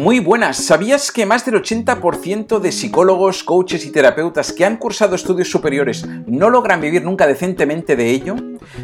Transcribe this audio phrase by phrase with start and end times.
[0.00, 5.14] Muy buenas, ¿sabías que más del 80% de psicólogos, coaches y terapeutas que han cursado
[5.14, 8.34] estudios superiores no logran vivir nunca decentemente de ello?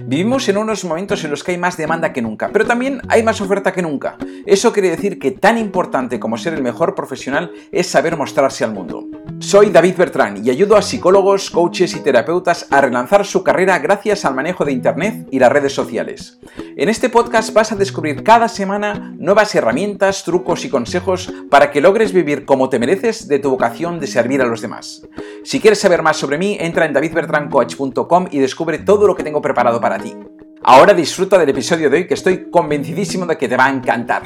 [0.04, 3.22] Vivimos en unos momentos en los que hay más demanda que nunca, pero también hay
[3.22, 4.18] más oferta que nunca.
[4.44, 8.74] Eso quiere decir que tan importante como ser el mejor profesional es saber mostrarse al
[8.74, 9.06] mundo.
[9.38, 14.24] Soy David Bertrán y ayudo a psicólogos, coaches y terapeutas a relanzar su carrera gracias
[14.24, 16.38] al manejo de Internet y las redes sociales.
[16.76, 21.80] En este podcast vas a descubrir cada semana nuevas herramientas, trucos y consejos para que
[21.80, 25.06] logres vivir como te mereces de tu vocación de servir a los demás.
[25.44, 29.42] Si quieres saber más sobre mí, entra en davidbertrancoach.com y descubre todo lo que tengo
[29.42, 30.14] preparado para ti.
[30.62, 34.24] Ahora disfruta del episodio de hoy que estoy convencidísimo de que te va a encantar.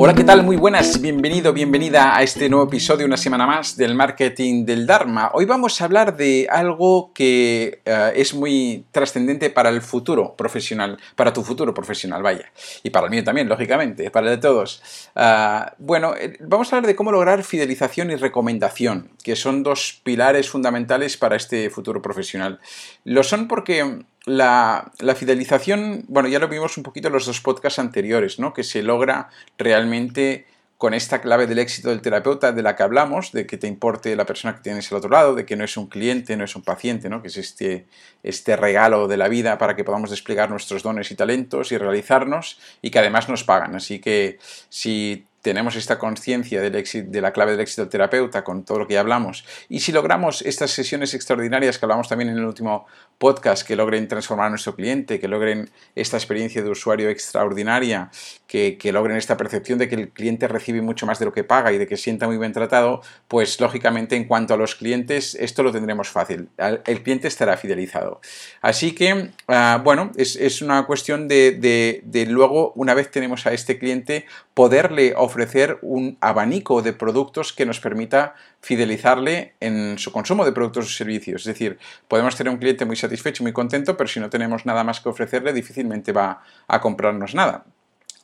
[0.00, 0.44] Hola, ¿qué tal?
[0.44, 5.32] Muy buenas, bienvenido, bienvenida a este nuevo episodio, una semana más del marketing del Dharma.
[5.34, 10.98] Hoy vamos a hablar de algo que eh, es muy trascendente para el futuro profesional,
[11.16, 12.52] para tu futuro profesional, vaya,
[12.84, 14.80] y para el mío también, lógicamente, para el de todos.
[15.16, 20.00] Ah, bueno, eh, vamos a hablar de cómo lograr fidelización y recomendación, que son dos
[20.04, 22.60] pilares fundamentales para este futuro profesional.
[23.02, 27.78] Lo son porque la, fidelización, bueno, ya lo vimos un poquito en los dos podcasts
[27.78, 28.52] anteriores, ¿no?
[28.52, 33.32] Que se logra realmente con esta clave del éxito del terapeuta de la que hablamos,
[33.32, 35.76] de que te importe la persona que tienes al otro lado, de que no es
[35.76, 37.20] un cliente, no es un paciente, ¿no?
[37.20, 37.86] que es este,
[38.22, 42.60] este regalo de la vida para que podamos desplegar nuestros dones y talentos y realizarnos
[42.80, 43.74] y que además nos pagan.
[43.74, 48.86] Así que si tenemos esta conciencia de la clave del éxito terapeuta con todo lo
[48.86, 52.84] que ya hablamos, y si logramos estas sesiones extraordinarias que hablamos también en el último
[53.16, 58.10] podcast, que logren transformar a nuestro cliente, que logren esta experiencia de usuario extraordinaria,
[58.46, 61.72] que, logren esta percepción de que el cliente recibe mucho más de lo que paga
[61.72, 65.62] y de que sienta muy bien tratado, pues lógicamente en cuanto a los clientes, esto
[65.62, 66.50] lo tendremos fácil.
[66.58, 68.20] El cliente estará fidelizado.
[68.60, 73.78] Así que, ah, bueno, es, una cuestión de, de luego, una vez tenemos a este
[73.78, 75.37] cliente, poderle ofrecer
[75.82, 81.42] un abanico de productos que nos permita fidelizarle en su consumo de productos o servicios.
[81.42, 81.78] Es decir,
[82.08, 85.08] podemos tener un cliente muy satisfecho, muy contento, pero si no tenemos nada más que
[85.08, 87.64] ofrecerle, difícilmente va a comprarnos nada.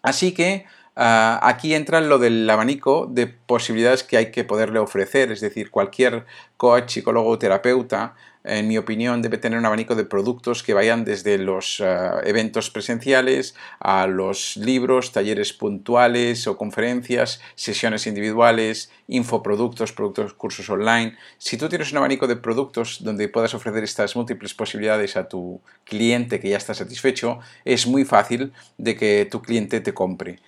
[0.02, 0.66] Así que
[0.96, 5.70] ah, aquí entra lo del abanico de posibilidades que hay que poderle ofrecer, es decir,
[5.70, 6.26] cualquier
[6.56, 8.14] coach, psicólogo o terapeuta
[8.44, 12.70] en mi opinión, debe tener un abanico de productos que vayan desde los eh, eventos
[12.70, 21.16] presenciales a los libros, talleres puntuales o conferencias, sesiones individuales, infoproductos, productos, cursos online.
[21.38, 25.62] Si tú tienes un abanico de productos donde puedas ofrecer estas múltiples posibilidades a tu
[25.84, 30.40] cliente que ya está satisfecho, es muy fácil de que tu cliente te compre.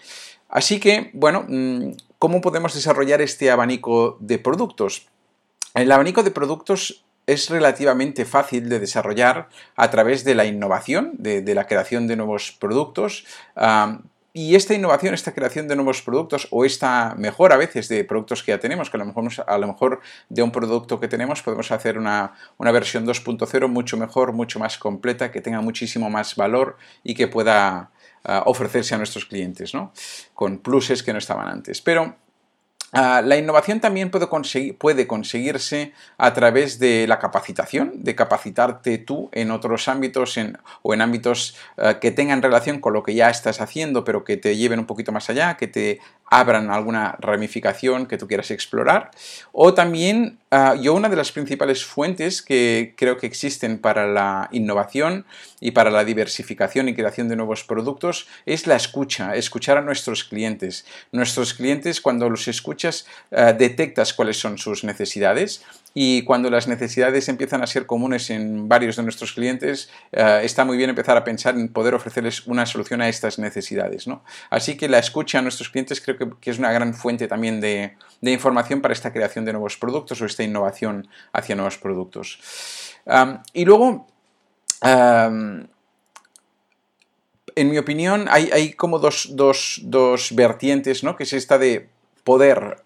[0.51, 5.09] Así que, bueno, mm, ¿cómo podemos desarrollar este abanico de productos?
[5.75, 11.55] El abanico de productos es relativamente fácil de desarrollar a través de la innovación, de,
[11.55, 13.27] la creación de nuevos productos.
[14.33, 18.43] y esta innovación, esta creación de nuevos productos o esta mejora a veces de productos
[18.43, 21.43] que ya tenemos, que a lo mejor, a lo mejor de un producto que tenemos
[21.43, 26.77] podemos hacer una, versión 2.0 mucho mejor, mucho más completa, que tenga muchísimo más valor
[27.03, 27.91] y que pueda
[28.25, 29.93] ah, ofrecerse a nuestros clientes, ¿no?
[30.35, 31.81] Con pluses que no estaban antes.
[31.81, 32.17] Pero
[32.99, 34.27] Ah, la innovación también puede,
[35.07, 40.39] conseguirse a través de la capacitación, de capacitarte tú en otros ámbitos
[40.81, 44.39] o en ámbitos ah, que tengan relación con lo que ya estás haciendo, pero que
[44.39, 49.11] te lleven un poquito más allá, que te abran alguna ramificación que tú quieras explorar.
[49.53, 54.49] O también ah, yo una de las principales fuentes que creo que existen para la
[54.51, 55.25] innovación
[55.61, 60.25] y para la diversificación y creación de nuevos productos es la escucha, escuchar a nuestros
[60.25, 60.85] clientes.
[61.13, 65.63] Nuestros clientes cuando los escuchas ah, detectas cuáles son sus necesidades
[65.99, 70.67] y cuando las necesidades empiezan a ser comunes en varios de nuestros clientes, ah, está
[70.67, 74.07] muy bien empezar a pensar en poder ofrecerles una solución a estas necesidades.
[74.07, 74.23] ¿no?
[74.51, 77.97] Así que la escucha a nuestros clientes creo que, es una gran fuente también de,
[78.21, 82.41] información para esta creación de nuevos productos o esta innovación hacia nuevos productos.
[83.55, 84.07] y luego,
[84.83, 85.71] en
[87.71, 91.17] mi opinión, hay, como dos, dos, vertientes, ¿no?
[91.17, 91.89] que es esta de
[92.23, 92.85] poder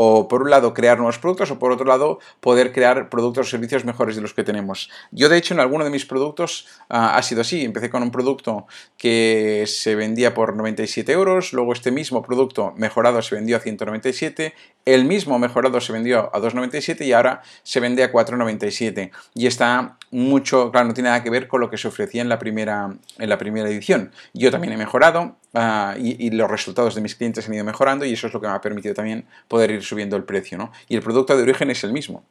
[0.00, 3.50] o por un lado crear nuevos productos o por otro lado poder crear productos o
[3.50, 4.90] servicios mejores de los que tenemos.
[5.10, 7.64] Yo de hecho en alguno de mis productos ah, ha sido así.
[7.64, 13.20] Empecé con un producto que se vendía por 97 euros, luego este mismo producto mejorado
[13.22, 14.54] se vendió a 197,
[14.84, 19.97] el mismo mejorado se vendió a 2,97 y ahora se vende a 4,97 y está
[20.10, 22.94] mucho, claro, no tiene nada que ver con lo que se ofrecía en la primera,
[23.18, 24.12] en la primera edición.
[24.34, 28.12] Yo también he mejorado, Ah, y, los resultados de mis clientes han ido mejorando y
[28.12, 30.58] eso es lo que me ha permitido también poder ir subiendo el precio.
[30.58, 30.72] ¿no?
[30.88, 32.22] Y el producto de origen es el mismo.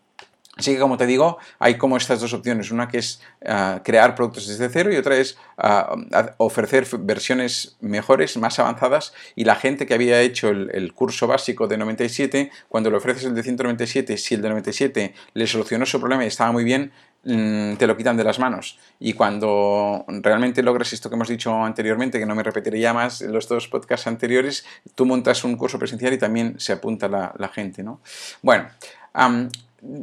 [0.56, 2.72] Así que, como te digo, hay como estas dos opciones.
[2.72, 5.96] Una que es ah, crear productos desde cero y otra es ah,
[6.38, 9.14] ofrecer versiones mejores, más avanzadas.
[9.36, 13.36] Y la gente que había hecho el, curso básico de 97, cuando le ofreces el
[13.36, 16.92] de 197, si el de 97 le solucionó su problema y estaba muy bien,
[17.24, 18.80] te lo quitan de las manos.
[19.00, 23.22] Y cuando realmente logres esto que hemos dicho anteriormente, que no me repetiré ya más
[23.22, 24.66] en los dos podcasts anteriores,
[24.96, 27.84] tú montas un curso presencial y también se apunta la, gente.
[27.84, 28.00] ¿no?
[28.42, 28.68] Bueno,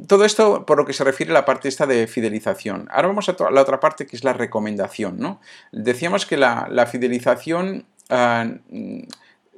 [0.07, 2.89] todo esto por lo que se refiere a la parte esta de fidelización.
[2.91, 5.19] Ahora vamos a la otra parte que es la recomendación.
[5.19, 5.41] ¿no?
[5.73, 7.87] Decíamos que la, fidelización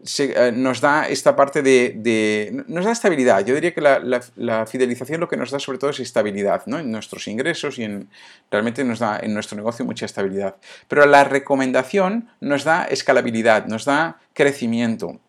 [0.05, 3.45] ah, ah, nos da esta parte de, nos da estabilidad.
[3.45, 6.79] Yo diría que la, fidelización lo que nos da sobre todo es estabilidad ¿no?
[6.79, 8.09] en nuestros ingresos y en,
[8.51, 10.57] realmente nos da en nuestro negocio mucha estabilidad.
[10.89, 15.21] Pero la recomendación nos da escalabilidad, nos da crecimiento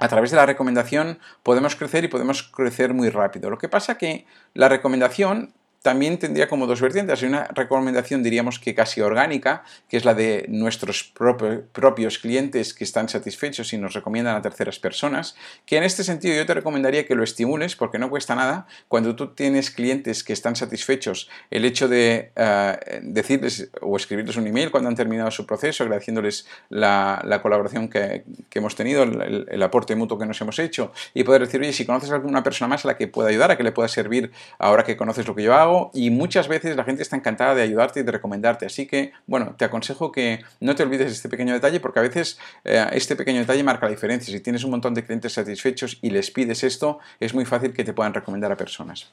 [0.00, 3.50] a través de la recomendación podemos crecer y podemos crecer muy rápido.
[3.50, 4.24] Lo que pasa que
[4.54, 7.22] la recomendación también tendría como dos vertientes.
[7.22, 12.84] Hay una recomendación, diríamos que casi orgánica, que es la de nuestros propios clientes que
[12.84, 17.06] están satisfechos y nos recomiendan a terceras personas, que en este sentido yo te recomendaría
[17.06, 18.66] que lo estimules porque no cuesta nada.
[18.88, 24.46] Cuando tú tienes clientes que están satisfechos, el hecho de eh, decirles o escribirles un
[24.46, 29.96] email cuando han terminado su proceso, agradeciéndoles la, colaboración que, hemos tenido, el, el, aporte
[29.96, 32.84] mutuo que nos hemos hecho, y poder decir, oye, si conoces a alguna persona más
[32.84, 35.42] a la que pueda ayudar, a que le pueda servir ahora que conoces lo que
[35.42, 38.66] yo hago, y muchas veces la gente está encantada de ayudarte y de recomendarte.
[38.66, 42.02] Así que, bueno, te aconsejo que no te olvides de este pequeño detalle porque a
[42.02, 44.32] veces eh, este pequeño detalle marca la diferencia.
[44.32, 47.84] Si tienes un montón de clientes satisfechos y les pides esto, es muy fácil que
[47.84, 49.10] te puedan recomendar a personas.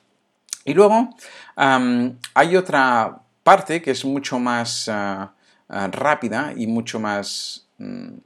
[0.65, 1.15] Y luego
[1.55, 5.33] hay otra parte que es mucho más ah,
[5.69, 7.67] ah, rápida y mucho más...
[7.77, 8.17] Mm,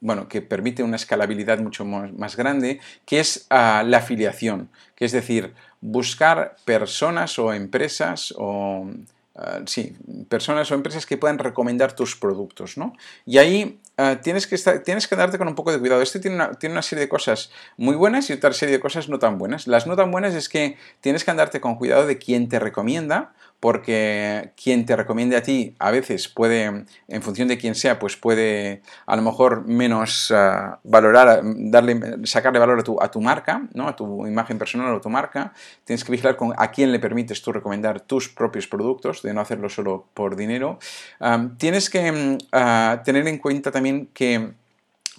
[0.00, 5.12] bueno, que permite una escalabilidad mucho más grande, que es ah, la afiliación, que es
[5.12, 8.88] decir, buscar personas o empresas o
[9.34, 9.94] ah, sí,
[10.28, 12.94] personas o empresas que puedan recomendar tus productos, ¿no?
[13.26, 16.00] Y ahí ah, tienes, que estar, tienes que darte con un poco de cuidado.
[16.00, 19.08] Este tiene una, tiene una, serie de cosas muy buenas y otra serie de cosas
[19.08, 19.66] no tan buenas.
[19.66, 23.34] Las no tan buenas es que tienes que andarte con cuidado de quién te recomienda,
[23.62, 28.16] porque quien te recomiende a ti a veces puede, en función de quién sea, pues
[28.16, 33.68] puede a lo mejor menos ah, valorar, darle, sacarle valor a tu, a tu marca,
[33.72, 33.86] ¿no?
[33.86, 35.52] a tu imagen personal o a tu marca.
[35.84, 39.40] Tienes que vigilar con a quién le permites tú recomendar tus propios productos, de no
[39.40, 40.80] hacerlo solo por dinero.
[41.20, 44.54] Ah, tienes que mm, ah, tener en cuenta también que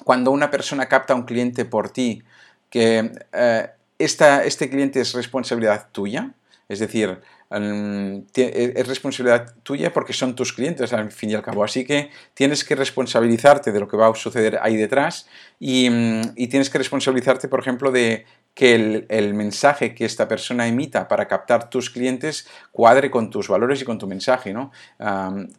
[0.04, 2.24] cuando una persona capta a un cliente por ti,
[2.69, 3.69] que eh,
[4.00, 6.34] esta, este cliente es responsabilidad tuya,
[6.68, 7.22] es decir,
[7.54, 11.64] es responsabilidad tuya porque son tus clientes al fin y al cabo.
[11.64, 15.28] Así que tienes que responsabilizarte de lo que va a suceder ahí detrás
[15.60, 21.08] y, mm, tienes que responsabilizarte, por ejemplo, de que el, mensaje que esta persona emita
[21.08, 24.72] para captar tus clientes cuadre con tus valores y con tu mensaje, ¿no?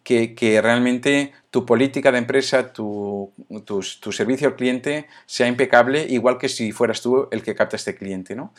[0.04, 3.32] que, realmente tu política de empresa, tu,
[3.64, 7.96] tu, servicio al cliente sea impecable, igual que si fueras tú el que capta este
[7.96, 8.52] cliente, ¿no?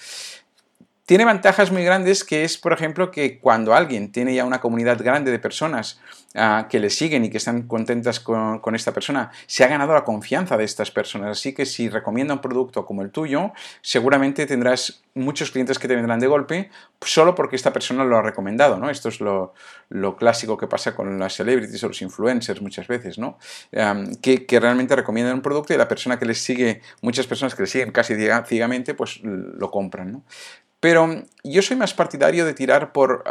[1.05, 4.97] Tiene ventajas muy grandes que es, por ejemplo, que cuando alguien tiene ya una comunidad
[5.03, 5.99] grande de personas
[6.33, 10.03] ah, que le siguen y que están contentas con, esta persona, se ha ganado la
[10.03, 11.37] confianza de estas personas.
[11.37, 15.95] Así que si recomienda un producto como el tuyo, seguramente tendrás muchos clientes que te
[15.95, 16.71] vendrán de golpe
[17.01, 18.79] solo porque esta persona lo ha recomendado.
[18.79, 18.89] ¿no?
[18.89, 19.53] Esto es lo,
[20.17, 23.37] clásico que pasa con las celebrities o los influencers muchas veces, ¿no?
[24.23, 27.69] que, realmente recomiendan un producto y la persona que les sigue, muchas personas que les
[27.69, 28.15] siguen casi
[28.47, 30.11] ciegamente, pues lo compran.
[30.11, 30.23] ¿no?
[30.79, 33.23] Pero yo soy más partidario de tirar por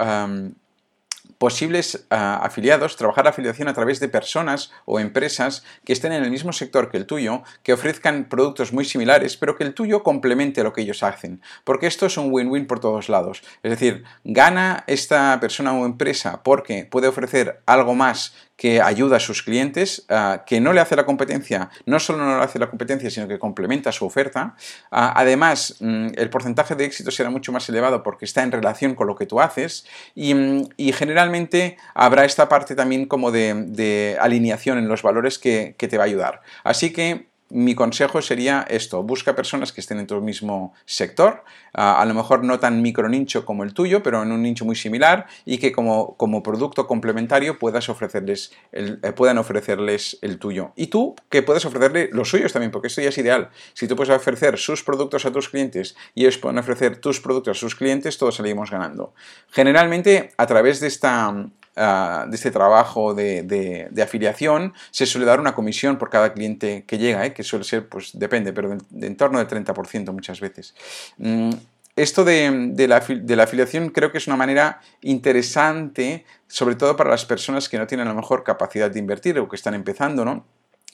[1.39, 6.31] posibles ah, afiliados, trabajar afiliación a través de personas o empresas que estén en el
[6.31, 10.63] mismo sector que el tuyo, que ofrezcan productos muy similares, pero que el tuyo complemente
[10.63, 11.43] lo que ellos hacen.
[11.65, 13.43] Porque esto es un win-win por todos lados.
[13.63, 19.21] Es decir, gana esta persona o empresa porque puede ofrecer algo más que ayuda a
[19.21, 22.71] sus clientes, ah, que no le hace la competencia, no solo no le hace la
[22.71, 24.55] competencia, sino que complementa su oferta.
[24.91, 28.95] Ah, además, mm, el porcentaje de éxito será mucho más elevado porque está en relación
[28.95, 34.79] con lo que tú haces y, mm, generalmente habrá esta parte también como de, alineación
[34.79, 36.41] en los valores que, que te va a ayudar.
[36.63, 42.05] Así que mi consejo sería esto, busca personas que estén en tu mismo sector, a
[42.05, 45.27] lo mejor no tan micro nicho como el tuyo, pero en un nicho muy similar
[45.45, 50.73] y que como, como producto complementario puedas ofrecerles el, eh, puedan ofrecerles el tuyo.
[50.77, 53.51] Y tú que puedes ofrecerle los suyos también, porque esto ya es ideal.
[53.75, 57.57] Si tú puedes ofrecer sus productos a tus clientes y ellos pueden ofrecer tus productos
[57.57, 59.15] a sus clientes, todos salimos ganando.
[59.51, 61.35] Generalmente, a través de esta
[61.77, 66.99] Ah, de este trabajo de, afiliación, se suele dar una comisión por cada cliente que
[66.99, 67.35] llega, ¿eh?
[67.35, 70.73] que suele ser, pues depende, pero de, en torno del 30% muchas veces.
[71.19, 71.51] Mm,
[71.97, 77.69] esto de, la, afiliación creo que es una manera interesante, sobre todo para las personas
[77.69, 80.45] que no tienen a lo mejor capacidad de invertir o que están empezando, ¿no?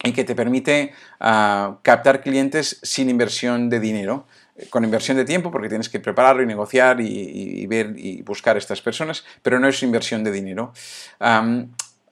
[0.02, 4.26] Y que te permite ah, captar clientes sin inversión de dinero
[4.71, 8.80] con inversión de tiempo, porque tienes que prepararlo y negociar y, ver y buscar estas
[8.80, 10.73] personas, pero no es inversión de dinero.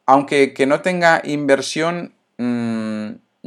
[0.06, 2.97] aunque que no tenga inversión, mm,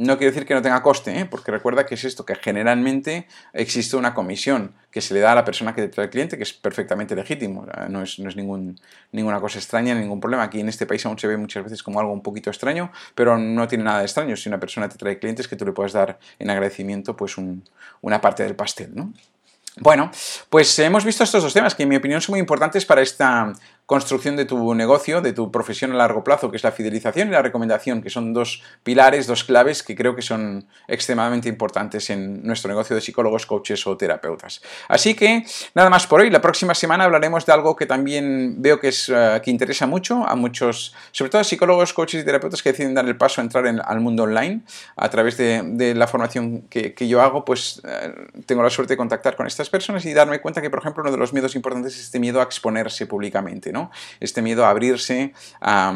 [0.02, 1.24] no quiere decir que no tenga coste, ¿eh?
[1.26, 5.34] porque recuerda que es esto, que generalmente existe una comisión que se le da a
[5.36, 8.36] la persona que te trae el cliente, que es perfectamente legítimo, no es, no es
[8.36, 10.42] ninguna cosa extraña, ningún problema.
[10.42, 13.38] Aquí en este país aún se ve muchas veces como algo un poquito extraño, pero
[13.38, 14.36] no tiene nada de extraño.
[14.36, 18.20] Si una persona te trae clientes, que tú le puedas dar en agradecimiento pues una
[18.20, 19.12] parte del pastel, ¿no?
[19.80, 20.10] Bueno,
[20.50, 23.54] pues hemos visto estos dos temas que en mi opinión son muy importantes para esta
[23.92, 27.32] construcción de tu negocio, de tu profesión a largo plazo, que es la fidelización y
[27.32, 32.42] la recomendación, que son dos pilares, dos claves que creo que son extremadamente importantes en
[32.42, 34.62] nuestro negocio de psicólogos, coaches o terapeutas.
[34.88, 35.44] Así que
[35.74, 36.30] nada más por hoy.
[36.30, 40.26] La próxima semana hablaremos de algo que también veo que, es, eh, que interesa mucho
[40.26, 43.44] a muchos, sobre todo a psicólogos, coaches y terapeutas que deciden dar el paso a
[43.44, 44.62] entrar en, al mundo online
[44.96, 48.14] a través de, la formación que, yo hago, pues eh,
[48.46, 51.12] tengo la suerte de contactar con estas personas y darme cuenta que, por ejemplo, uno
[51.12, 53.81] de los miedos importantes es este miedo a exponerse públicamente, ¿no?
[54.20, 55.92] Este miedo a abrirse a,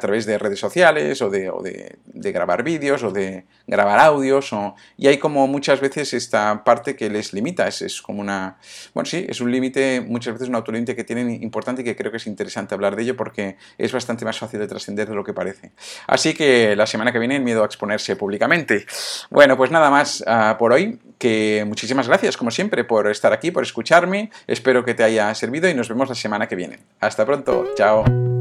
[0.00, 4.52] través de redes sociales o de, grabar vídeos o de grabar audios
[4.96, 8.58] y hay como muchas veces esta parte que les limita, es, como una,
[8.94, 12.10] bueno sí, es un límite, muchas veces un autolímite que tienen importante y que creo
[12.10, 15.24] que es interesante hablar de ello porque es bastante más fácil de trascender de lo
[15.24, 15.72] que parece.
[16.06, 18.86] Así que la semana que viene el miedo a exponerse públicamente.
[19.30, 23.50] Bueno, pues nada más ah, por hoy, que muchísimas gracias como siempre por estar aquí,
[23.50, 26.80] por escucharme, espero que te haya servido y nos vemos la semana que viene.
[27.22, 28.31] Hasta pronto, chao.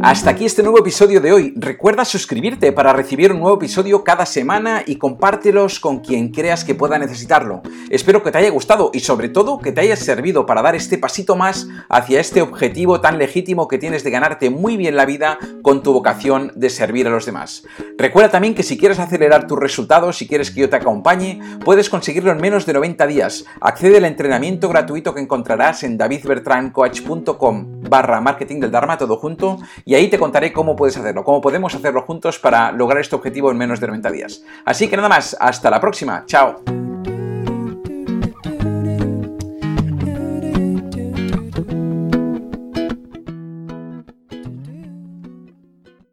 [0.00, 1.52] Hasta aquí este nuevo episodio de hoy.
[1.56, 6.76] Recuerda suscribirte para recibir un nuevo episodio cada semana y compártelos con quien creas que
[6.76, 7.62] pueda necesitarlo.
[7.90, 10.98] Espero que te haya gustado y sobre todo que te haya servido para dar este
[10.98, 15.38] pasito más hacia este objetivo tan legítimo que tienes de ganarte muy bien la vida
[15.62, 17.64] con tu vocación de servir a los demás.
[17.98, 21.90] Recuerda también que si quieres acelerar tus resultados, si quieres que yo te acompañe, puedes
[21.90, 23.44] conseguirlo en menos de 90 días.
[23.60, 29.94] Accede al entrenamiento gratuito que encontrarás en davidbertrancoach.com barra marketing del Dharma todo junto y
[29.94, 33.56] ahí te contaré cómo puedes hacerlo, cómo podemos hacerlo juntos para lograr este objetivo en
[33.56, 34.44] menos de 90 días.
[34.66, 36.87] Así que nada más, hasta la próxima, chao.